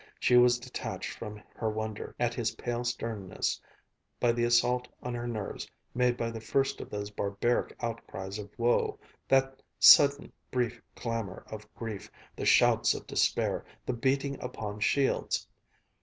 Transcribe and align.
She 0.19 0.35
was 0.35 0.57
detached 0.57 1.11
from 1.15 1.43
her 1.55 1.69
wonder 1.69 2.15
at 2.19 2.33
his 2.33 2.55
pale 2.55 2.83
sternness 2.83 3.61
by 4.19 4.31
the 4.31 4.45
assault 4.45 4.87
on 5.03 5.13
her 5.13 5.27
nerves 5.27 5.69
made 5.93 6.17
by 6.17 6.31
the 6.31 6.41
first 6.41 6.81
of 6.81 6.89
those 6.89 7.11
barbaric 7.11 7.75
outcries 7.83 8.39
of 8.39 8.49
woe, 8.57 8.99
that 9.27 9.61
sudden, 9.77 10.31
brief 10.49 10.81
clamor 10.95 11.43
of 11.51 11.71
grief, 11.75 12.09
the 12.35 12.47
shouts 12.47 12.95
of 12.95 13.05
despair, 13.05 13.63
the 13.85 13.93
beating 13.93 14.41
upon 14.41 14.79
shields. 14.79 15.45